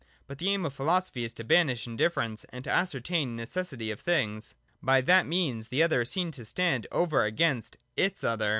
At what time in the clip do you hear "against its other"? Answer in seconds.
7.23-8.49